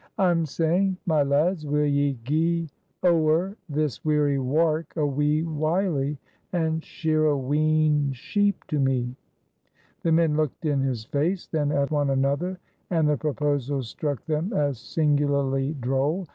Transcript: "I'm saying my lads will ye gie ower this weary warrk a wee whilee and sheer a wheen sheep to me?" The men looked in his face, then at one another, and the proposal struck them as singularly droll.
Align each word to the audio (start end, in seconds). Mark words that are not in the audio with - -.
"I'm 0.17 0.47
saying 0.47 0.97
my 1.05 1.21
lads 1.21 1.67
will 1.67 1.85
ye 1.85 2.17
gie 2.23 2.67
ower 3.03 3.55
this 3.69 4.03
weary 4.03 4.39
warrk 4.39 4.97
a 4.97 5.05
wee 5.05 5.43
whilee 5.43 6.17
and 6.51 6.83
sheer 6.83 7.25
a 7.27 7.37
wheen 7.37 8.11
sheep 8.11 8.65
to 8.69 8.79
me?" 8.79 9.15
The 10.01 10.11
men 10.11 10.35
looked 10.35 10.65
in 10.65 10.79
his 10.81 11.05
face, 11.05 11.45
then 11.45 11.71
at 11.71 11.91
one 11.91 12.09
another, 12.09 12.57
and 12.89 13.07
the 13.07 13.15
proposal 13.15 13.83
struck 13.83 14.25
them 14.25 14.51
as 14.53 14.79
singularly 14.79 15.75
droll. 15.79 16.27